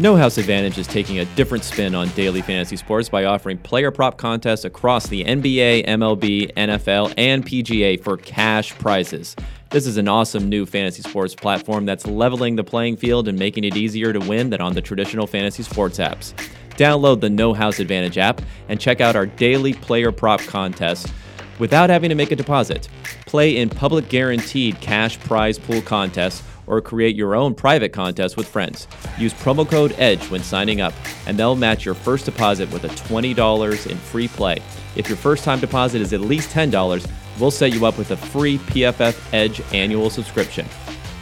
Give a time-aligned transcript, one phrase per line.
[0.00, 3.90] No House Advantage is taking a different spin on daily fantasy sports by offering player
[3.90, 9.34] prop contests across the NBA, MLB, NFL, and PGA for cash prizes.
[9.70, 13.64] This is an awesome new fantasy sports platform that's leveling the playing field and making
[13.64, 16.32] it easier to win than on the traditional fantasy sports apps.
[16.76, 21.12] Download the No House Advantage app and check out our daily player prop contests
[21.58, 22.88] without having to make a deposit.
[23.26, 28.46] Play in public guaranteed cash prize pool contests or create your own private contest with
[28.46, 28.86] friends.
[29.18, 30.94] Use promo code EDGE when signing up,
[31.26, 34.58] and they'll match your first deposit with a $20 in free play.
[34.94, 37.10] If your first time deposit is at least $10,
[37.40, 40.66] we'll set you up with a free PFF Edge annual subscription.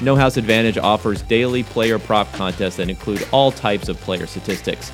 [0.01, 4.91] No House Advantage offers daily player prop contests that include all types of player statistics.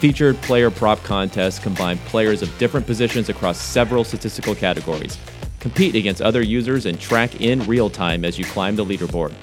[0.00, 5.18] Featured player prop contests combine players of different positions across several statistical categories.
[5.60, 9.34] Compete against other users and track in real time as you climb the leaderboard.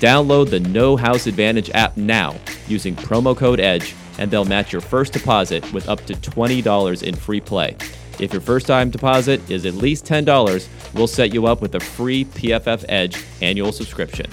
[0.00, 2.34] Download the No House Advantage app now
[2.66, 7.14] using promo code EDGE, and they'll match your first deposit with up to $20 in
[7.14, 7.76] free play.
[8.18, 11.80] If your first time deposit is at least $10, we'll set you up with a
[11.80, 14.26] free PFF Edge annual subscription.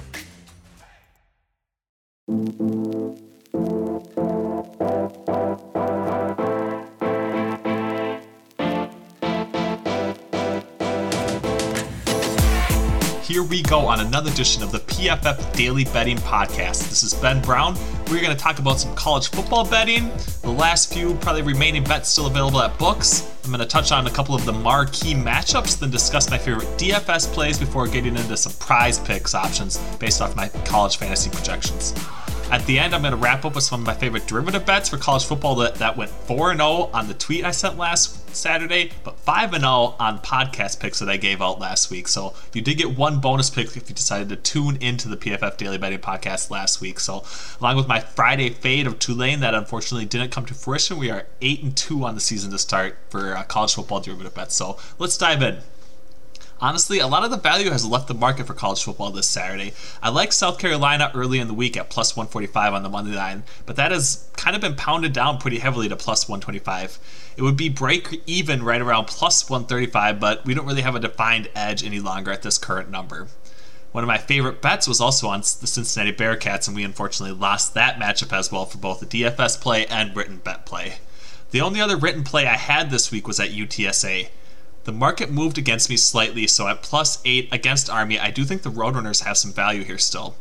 [13.28, 16.88] Here we go on another edition of the PFF Daily Betting Podcast.
[16.88, 17.76] This is Ben Brown.
[18.10, 20.10] We're going to talk about some college football betting,
[20.44, 23.30] the last few probably remaining bets still available at books.
[23.44, 26.70] I'm going to touch on a couple of the marquee matchups, then discuss my favorite
[26.78, 31.94] DFS plays before getting into some prize picks options based off my college fantasy projections.
[32.50, 34.88] At the end, I'm going to wrap up with some of my favorite derivative bets
[34.88, 38.92] for college football that, that went 4 0 on the tweet I sent last Saturday,
[39.04, 42.08] but 5 and 0 on podcast picks that I gave out last week.
[42.08, 45.58] So you did get one bonus pick if you decided to tune into the PFF
[45.58, 47.00] Daily Betting Podcast last week.
[47.00, 47.24] So,
[47.60, 51.26] along with my Friday fade of Tulane that unfortunately didn't come to fruition, we are
[51.42, 54.56] 8 and 2 on the season to start for uh, college football derivative bets.
[54.56, 55.60] So let's dive in.
[56.60, 59.74] Honestly, a lot of the value has left the market for college football this Saturday.
[60.02, 63.44] I like South Carolina early in the week at plus 145 on the Monday line,
[63.68, 66.98] but that has kind of been pounded down pretty heavily to plus 125.
[67.38, 71.00] It would be break even right around plus 135, but we don't really have a
[71.00, 73.28] defined edge any longer at this current number.
[73.92, 77.76] One of my favorite bets was also on the Cincinnati Bearcats, and we unfortunately lost
[77.76, 80.96] that matchup as well for both the DFS play and written bet play.
[81.52, 84.30] The only other written play I had this week was at UTSA.
[84.88, 88.62] The market moved against me slightly, so at plus 8 against Army, I do think
[88.62, 90.38] the Roadrunners have some value here still.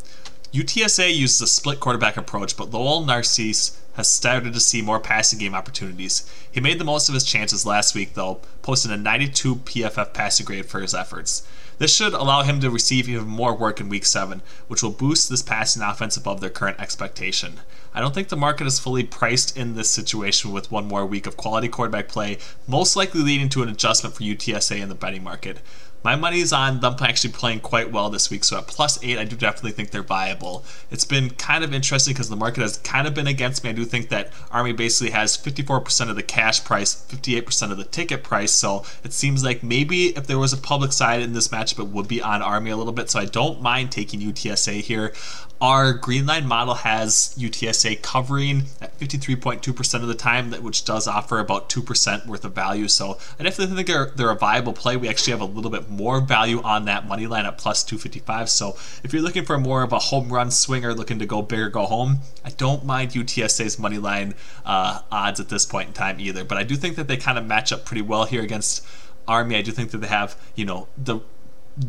[0.52, 5.38] UTSA uses a split quarterback approach, but Lowell Narcisse has started to see more passing
[5.38, 6.30] game opportunities.
[6.50, 10.46] He made the most of his chances last week, though, posting a 92 PFF passing
[10.46, 11.46] grade for his efforts.
[11.78, 15.28] This should allow him to receive even more work in Week 7, which will boost
[15.28, 17.60] this passing offense above their current expectation.
[17.94, 21.26] I don't think the market is fully priced in this situation with one more week
[21.26, 25.24] of quality quarterback play, most likely leading to an adjustment for UTSA in the betting
[25.24, 25.58] market.
[26.02, 29.18] My money is on them actually playing quite well this week, so at plus eight,
[29.18, 30.64] I do definitely think they're viable.
[30.90, 33.70] It's been kind of interesting because the market has kind of been against me.
[33.70, 37.84] I do think that Army basically has 54% of the cash price, 58% of the
[37.84, 41.48] ticket price, so it seems like maybe if there was a public side in this
[41.48, 44.80] matchup, it would be on Army a little bit, so I don't mind taking UTSA
[44.82, 45.12] here.
[45.58, 51.70] Our Greenline model has UTSA covering at 53.2% of the time, which does offer about
[51.70, 52.88] 2% worth of value.
[52.88, 54.98] So I definitely think they're, they're a viable play.
[54.98, 58.48] We actually have a little bit more value on that money line at plus 255.
[58.48, 61.60] So if you're looking for more of a home run swinger looking to go big
[61.60, 65.94] or go home, I don't mind UTSA's money line uh, odds at this point in
[65.94, 66.44] time either.
[66.44, 68.84] But I do think that they kind of match up pretty well here against
[69.28, 69.56] Army.
[69.56, 71.20] I do think that they have, you know, the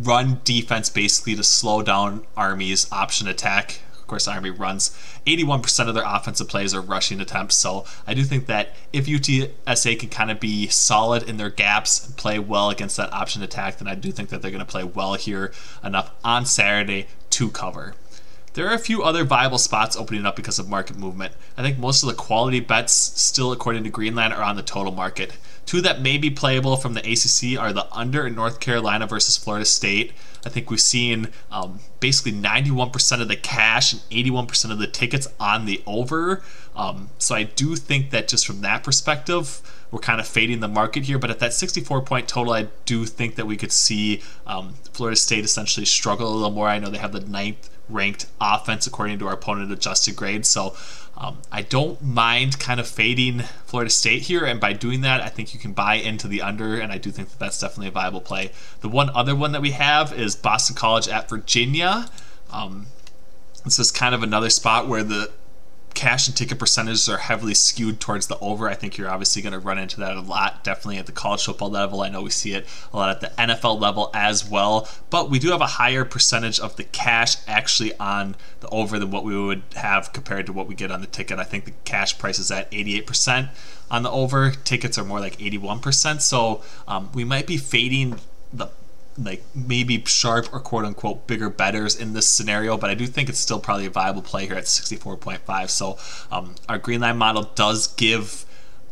[0.02, 3.80] run defense basically to slow down Army's option attack.
[4.08, 7.58] Of course, Army runs 81% of their offensive plays are rushing attempts.
[7.58, 12.08] So I do think that if UTSA can kind of be solid in their gaps
[12.08, 14.66] and play well against that option attack, then I do think that they're going to
[14.66, 15.52] play well here
[15.84, 17.96] enough on Saturday to cover.
[18.58, 21.32] There are a few other viable spots opening up because of market movement.
[21.56, 24.92] I think most of the quality bets, still according to Greenline, are on the total
[24.92, 25.38] market.
[25.68, 29.38] Two that may be playable from the ACC are the under in North Carolina versus
[29.38, 30.14] Florida State.
[30.44, 35.28] I think we've seen um, basically 91% of the cash and 81% of the tickets
[35.40, 36.42] on the over.
[36.76, 39.62] Um, so I do think that just from that perspective,
[39.92, 41.20] we're kind of fading the market here.
[41.20, 45.16] But at that 64 point total, I do think that we could see um, Florida
[45.16, 46.68] State essentially struggle a little more.
[46.68, 50.46] I know they have the ninth ranked offense according to our opponent adjusted grade.
[50.46, 50.76] So
[51.18, 55.30] um, I don't mind kind of fading Florida State here, and by doing that, I
[55.30, 57.92] think you can buy into the under, and I do think that that's definitely a
[57.92, 58.52] viable play.
[58.82, 62.10] The one other one that we have is Boston College at Virginia.
[62.52, 62.88] Um,
[63.66, 65.32] this is kind of another spot where the
[65.94, 68.70] cash and ticket percentages are heavily skewed towards the over.
[68.70, 71.44] I think you're obviously going to run into that a lot, definitely at the college
[71.44, 72.02] football level.
[72.02, 74.88] I know we see it a lot at the NFL level as well.
[75.10, 79.10] But we do have a higher percentage of the cash actually on the over than
[79.10, 81.40] what we would have compared to what we get on the ticket.
[81.40, 83.50] I think the cash price is at 88%
[83.90, 84.52] on the over.
[84.52, 86.22] Tickets are more like 81%.
[86.22, 88.20] So um, we might be fading
[88.54, 88.70] the
[89.18, 93.30] like maybe sharp or quote unquote bigger bettors in this scenario, but I do think
[93.30, 95.70] it's still probably a viable play here at 64.5.
[95.70, 95.98] So
[96.32, 98.46] um, our green line model does give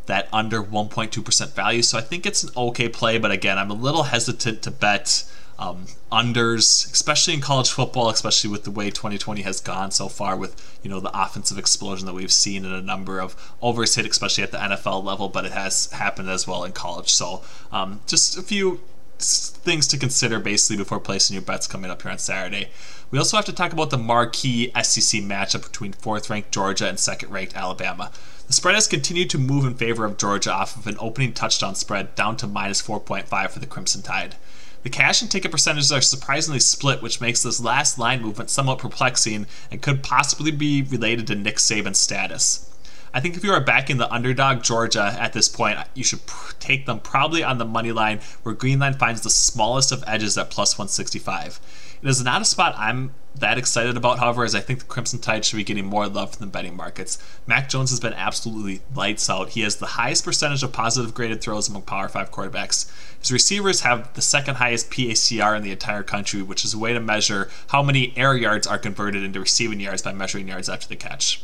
[0.07, 1.81] that under 1.2% value.
[1.81, 5.23] So I think it's an okay play, but again, I'm a little hesitant to bet
[5.57, 10.35] um, unders, especially in college football, especially with the way 2020 has gone so far,
[10.35, 14.05] with you know the offensive explosion that we've seen in a number of overs hit,
[14.05, 17.09] especially at the NFL level, but it has happened as well in college.
[17.09, 18.81] So um, just a few
[19.19, 22.69] things to consider basically before placing your bets coming up here on Saturday.
[23.11, 26.99] We also have to talk about the marquee SEC matchup between fourth ranked Georgia and
[26.99, 28.11] second ranked Alabama.
[28.47, 31.75] The spread has continued to move in favor of Georgia off of an opening touchdown
[31.75, 34.35] spread down to minus 4.5 for the Crimson Tide.
[34.83, 38.77] The cash and ticket percentages are surprisingly split, which makes this last line movement somewhat
[38.77, 42.69] perplexing and could possibly be related to Nick Saban's status.
[43.15, 46.51] I think if you are backing the underdog Georgia at this point, you should pr-
[46.59, 50.37] take them probably on the money line, where green line finds the smallest of edges
[50.37, 51.61] at plus 165.
[52.01, 55.19] It is not a spot I'm that excited about, however, as I think the Crimson
[55.19, 57.17] Tide should be getting more love from the betting markets.
[57.47, 59.49] Mac Jones has been absolutely lights out.
[59.49, 62.91] He has the highest percentage of positive graded throws among Power 5 quarterbacks.
[63.19, 66.91] His receivers have the second highest PACR in the entire country, which is a way
[66.91, 70.89] to measure how many air yards are converted into receiving yards by measuring yards after
[70.89, 71.41] the catch.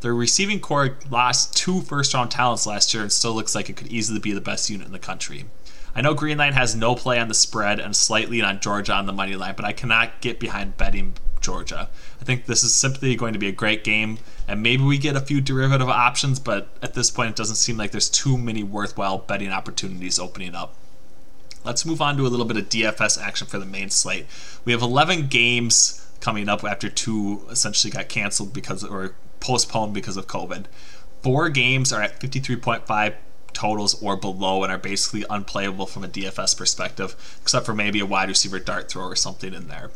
[0.00, 3.76] Their receiving corps lost two first round talents last year and still looks like it
[3.76, 5.44] could easily be the best unit in the country.
[5.94, 9.06] I know Green Line has no play on the spread and slightly on Georgia on
[9.06, 11.88] the money line, but I cannot get behind betting Georgia.
[12.20, 15.16] I think this is simply going to be a great game, and maybe we get
[15.16, 18.62] a few derivative options, but at this point, it doesn't seem like there's too many
[18.62, 20.76] worthwhile betting opportunities opening up.
[21.64, 24.26] Let's move on to a little bit of DFS action for the main slate.
[24.64, 30.16] We have 11 games coming up after two essentially got canceled because or postponed because
[30.16, 30.66] of COVID.
[31.22, 33.14] Four games are at 53.5
[33.52, 38.06] totals or below and are basically unplayable from a DFS perspective, except for maybe a
[38.06, 39.90] wide receiver dart throw or something in there.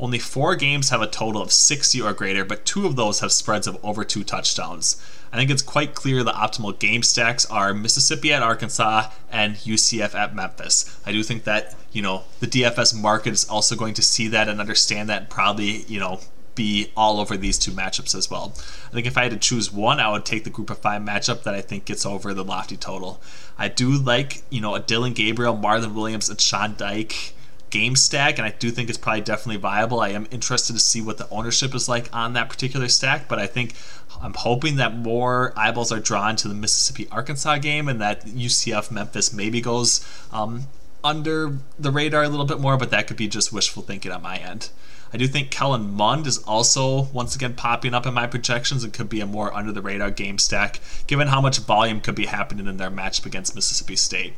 [0.00, 3.32] Only four games have a total of 60 or greater, but two of those have
[3.32, 5.02] spreads of over two touchdowns.
[5.32, 10.14] I think it's quite clear the optimal game stacks are Mississippi at Arkansas and UCF
[10.14, 10.98] at Memphis.
[11.04, 14.48] I do think that, you know, the DFS market is also going to see that
[14.48, 16.20] and understand that and probably, you know,
[16.58, 18.52] be all over these two matchups as well.
[18.88, 21.00] I think if I had to choose one, I would take the group of five
[21.00, 23.22] matchup that I think gets over the lofty total.
[23.56, 27.32] I do like, you know, a Dillon Gabriel, Marlon Williams, and Sean Dykes
[27.70, 30.00] game stack, and I do think it's probably definitely viable.
[30.00, 33.38] I am interested to see what the ownership is like on that particular stack, but
[33.38, 33.74] I think
[34.20, 38.90] I'm hoping that more eyeballs are drawn to the Mississippi Arkansas game and that UCF
[38.90, 40.66] Memphis maybe goes um,
[41.04, 44.22] under the radar a little bit more, but that could be just wishful thinking on
[44.22, 44.70] my end.
[45.12, 48.92] I do think Kellen Mond is also once again popping up in my projections and
[48.92, 52.26] could be a more under the radar game stack, given how much volume could be
[52.26, 54.34] happening in their matchup against Mississippi State.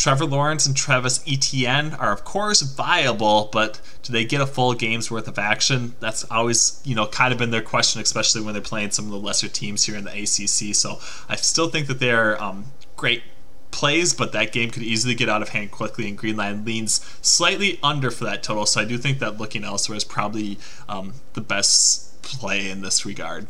[0.00, 4.72] Trevor Lawrence and Travis Etienne are of course viable, but do they get a full
[4.72, 5.94] game's worth of action?
[6.00, 9.10] That's always, you know, kind of been their question, especially when they're playing some of
[9.10, 10.74] the lesser teams here in the ACC.
[10.74, 13.22] So I still think that they're um, great
[13.70, 17.78] plays, but that game could easily get out of hand quickly, and Greenline leans slightly
[17.82, 18.66] under for that total.
[18.66, 20.58] So I do think that looking elsewhere is probably
[20.88, 23.46] um, the best play in this regard.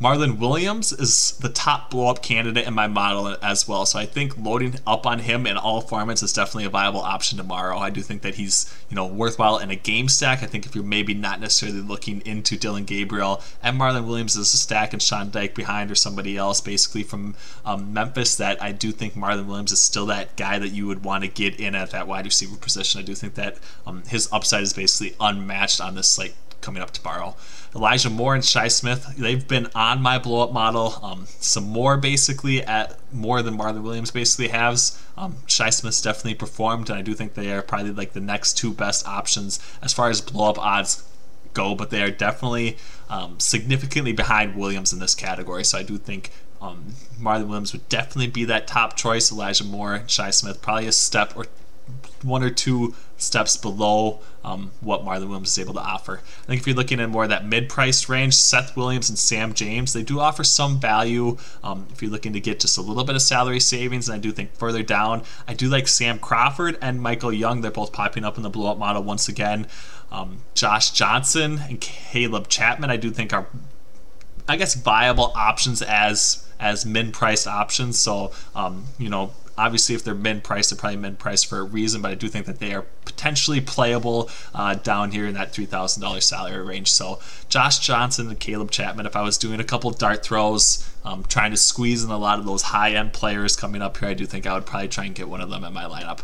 [0.00, 3.84] Marlon Williams is the top blow up candidate in my model as well.
[3.84, 7.36] So I think loading up on him in all formats is definitely a viable option
[7.36, 7.76] tomorrow.
[7.76, 10.42] I do think that he's, you know, worthwhile in a game stack.
[10.42, 14.54] I think if you're maybe not necessarily looking into Dillon Gabriel and Marlon Williams as
[14.54, 17.34] a stack and Sean Dykes behind or somebody else basically from
[17.66, 21.04] um, Memphis, that I do think Marlon Williams is still that guy that you would
[21.04, 23.00] want to get in at that wide receiver position.
[23.00, 26.90] I do think that um, his upside is basically unmatched on this slate coming up
[26.90, 27.36] tomorrow.
[27.74, 30.98] Elijah Moore and Shi Smith, they've been on my blow up model.
[31.02, 35.00] Um, some more basically at more than Marlon Williams basically has.
[35.16, 38.54] Um, Shi Smith's definitely performed, and I do think they are probably like the next
[38.54, 41.04] two best options as far as blow up odds
[41.52, 42.76] go, but they are definitely
[43.08, 45.64] um, significantly behind Williams in this category.
[45.64, 49.32] So I do think um, Marlon Williams would definitely be that top choice.
[49.32, 51.46] Elijah Moore, Shi Smith, probably a step or
[52.22, 56.20] one or two steps below um, what Marlon Williams is able to offer.
[56.42, 59.52] I think if you're looking at more of that mid-priced range, Seth Williams and Sam
[59.52, 61.36] James, they do offer some value.
[61.62, 64.18] Um, if you're looking to get just a little bit of salary savings, and I
[64.18, 67.60] do think further down, I do like Sam Crawford and Michael Young.
[67.60, 69.66] They're both popping up in the blow-up model once again.
[70.10, 73.46] Um, Josh Johnson and Caleb Chapman, I do think are
[74.48, 77.98] I guess, viable options as as min priced options.
[77.98, 81.62] So, um, you know, obviously if they're min priced, they're probably min priced for a
[81.62, 85.52] reason, but I do think that they are potentially playable uh, down here in that
[85.52, 86.90] $3,000 salary range.
[86.90, 91.24] So, Josh Johnson and Caleb Chapman, if I was doing a couple dart throws, um,
[91.24, 94.14] trying to squeeze in a lot of those high end players coming up here, I
[94.14, 96.20] do think I would probably try and get one of them in my lineup.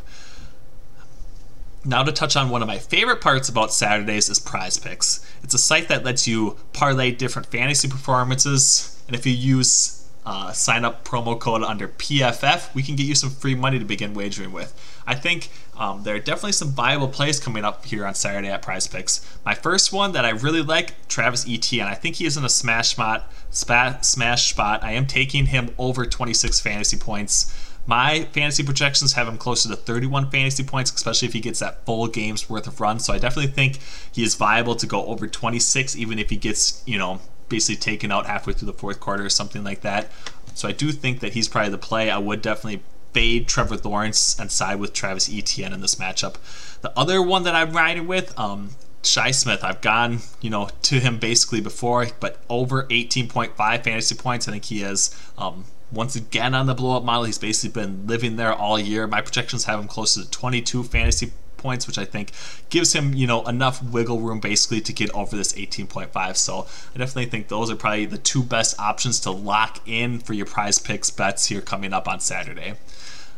[1.84, 5.24] Now, to touch on one of my favorite parts about Saturdays is Prize Picks.
[5.44, 9.95] It's a site that lets you parlay different fantasy performances, and if you use
[10.26, 13.84] uh, sign up promo code under PFF, we can get you some free money to
[13.84, 14.74] begin wagering with.
[15.06, 18.60] I think um, there are definitely some viable plays coming up here on Saturday at
[18.60, 19.24] Prize Picks.
[19.44, 21.86] My first one that I really like, Travis Etienne.
[21.86, 23.32] I think he is in a smash spot.
[23.52, 24.82] smash spot.
[24.82, 27.54] I am taking him over 26 fantasy points.
[27.86, 31.86] My fantasy projections have him closer to 31 fantasy points, especially if he gets that
[31.86, 32.98] full game's worth of run.
[32.98, 33.78] So I definitely think
[34.10, 38.10] he is viable to go over 26, even if he gets, you know, basically taken
[38.10, 40.10] out halfway through the fourth quarter or something like that.
[40.54, 42.10] So I do think that he's probably the play.
[42.10, 46.36] I would definitely fade Trevor Lawrence and side with Travis Etienne in this matchup.
[46.80, 48.70] The other one that I'm riding with, um,
[49.02, 54.48] Shi Smith, I've gone, you know, to him basically before, but over 18.5 fantasy points.
[54.48, 57.24] I think he is um, once again on the blow up model.
[57.24, 59.06] He's basically been living there all year.
[59.06, 61.32] My projections have him close to 22 fantasy
[61.66, 62.30] points, which I think
[62.70, 66.36] gives him, you know, enough wiggle room basically to get over this 18.5.
[66.36, 70.32] So I definitely think those are probably the two best options to lock in for
[70.32, 72.74] your prize picks bets here coming up on Saturday.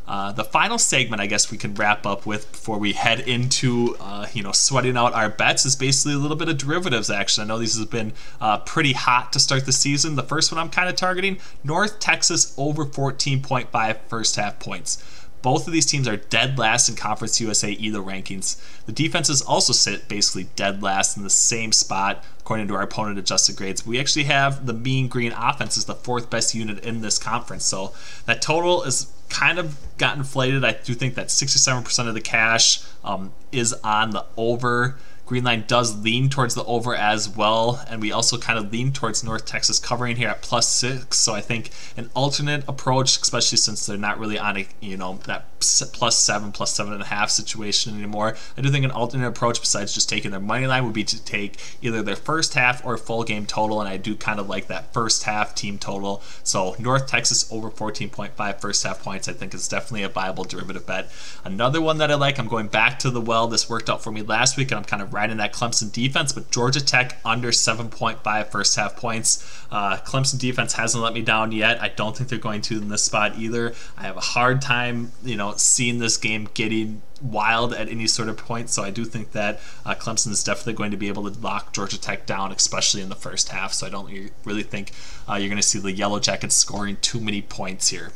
[0.07, 3.97] Uh, the final segment, I guess we can wrap up with before we head into,
[4.01, 7.45] uh, you know, sweating out our bets is basically a little bit of derivatives action.
[7.45, 10.17] I know these have been uh, pretty hot to start the season.
[10.17, 15.03] The first one I'm kind of targeting North Texas over 14.5 first half points.
[15.43, 18.61] Both of these teams are dead last in Conference USA ELO rankings.
[18.87, 23.19] The defenses also sit basically dead last in the same spot according to our opponent
[23.19, 23.87] adjusted grades.
[23.87, 27.65] We actually have the mean green offense as the fourth best unit in this conference.
[27.65, 27.93] So
[28.25, 30.65] that total is kind of got inflated.
[30.65, 34.97] I do think that 67% of the cash um, is on the over
[35.29, 38.95] Green line does lean towards the over as well, and we also kind of lean
[38.95, 41.19] towards North Texas covering here at plus six.
[41.19, 45.19] So I think an alternate approach, especially since they're not really on a you know
[45.27, 48.37] that plus seven, plus seven and a half situation anymore.
[48.57, 51.23] I do think an alternate approach besides just taking their money line would be to
[51.25, 54.69] take either their first half or full game total, and I do kind of like
[54.69, 56.23] that first half team total.
[56.43, 60.87] So North Texas over 14.5 first half points, I think is definitely a viable derivative
[60.87, 61.11] bet.
[61.45, 63.47] Another one that I like, I'm going back to the well.
[63.47, 65.91] This worked out for me last week, and I'm kind of right in that Clemson
[65.91, 69.45] defense, but Georgia Tech under 7.5 first half points.
[69.69, 71.83] Uh, Clemson defense hasn't let me down yet.
[71.83, 73.75] I don't think they're going to in this spot either.
[73.97, 78.29] I have a hard time, you know, seeing this game getting wild at any sort
[78.29, 78.71] of point.
[78.71, 81.73] So I do think that uh, Clemson is definitely going to be able to lock
[81.73, 83.73] Georgia Tech down, especially in the first half.
[83.73, 84.93] So I don't really think
[85.29, 88.13] uh, you're going to see the Yellow Jackets scoring too many points here.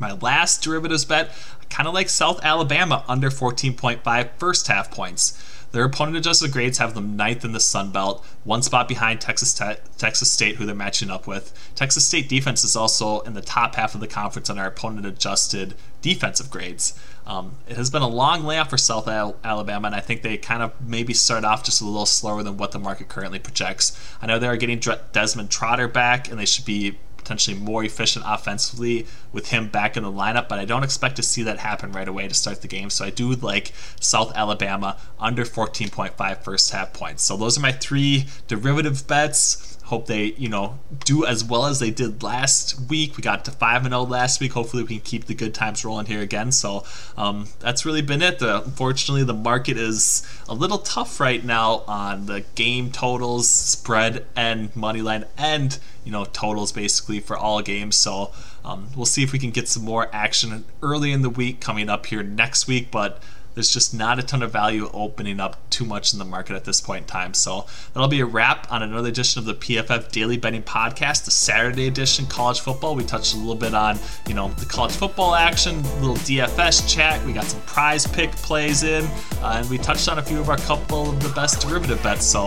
[0.00, 5.38] My last derivatives bet, I kind of like South Alabama under 14.5 first half points.
[5.72, 9.54] Their opponent adjusted grades have them ninth in the Sun Belt, one spot behind Texas
[9.54, 11.52] Te- Texas State, who they're matching up with.
[11.74, 15.06] Texas State defense is also in the top half of the conference on our opponent
[15.06, 16.98] adjusted defensive grades.
[17.26, 20.36] Um, it has been a long layoff for South Al- Alabama, and I think they
[20.36, 23.96] kind of maybe start off just a little slower than what the market currently projects.
[24.20, 24.80] I know they are getting
[25.12, 26.98] Desmond Trotter back, and they should be
[27.30, 31.22] potentially more efficient offensively with him back in the lineup, but I don't expect to
[31.22, 32.90] see that happen right away to start the game.
[32.90, 37.22] So I do like South Alabama under 14.5 first half points.
[37.22, 41.80] So those are my three derivative bets hope they you know do as well as
[41.80, 43.16] they did last week.
[43.16, 44.52] We got to 5 and 0 last week.
[44.52, 46.52] Hopefully we can keep the good times rolling here again.
[46.52, 46.84] So
[47.16, 48.38] um, that's really been it.
[48.38, 54.24] The, unfortunately the market is a little tough right now on the game totals spread
[54.36, 57.96] and money line and you know totals basically for all games.
[57.96, 58.32] So
[58.64, 61.88] um, we'll see if we can get some more action early in the week coming
[61.88, 62.92] up here next week.
[62.92, 63.20] But
[63.54, 66.64] there's just not a ton of value opening up too much in the market at
[66.64, 67.34] this point in time.
[67.34, 71.30] So that'll be a wrap on another edition of the PFF Daily Betting Podcast, the
[71.30, 72.94] Saturday edition, college football.
[72.94, 77.24] We touched a little bit on, you know, the college football action, little DFS chat.
[77.26, 79.04] We got some prize pick plays in,
[79.42, 82.24] uh, and we touched on a few of our couple of the best derivative bets.
[82.24, 82.46] So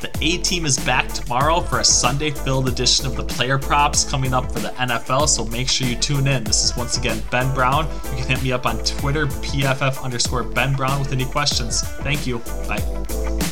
[0.00, 4.04] the A team is back tomorrow for a Sunday filled edition of the player props
[4.04, 5.28] coming up for the NFL.
[5.28, 6.44] So make sure you tune in.
[6.44, 7.86] This is once again Ben Brown.
[8.10, 11.82] You can hit me up on Twitter, PFF underscore Ben Brown with any questions.
[12.02, 12.38] Thank you.
[12.68, 13.44] Bye.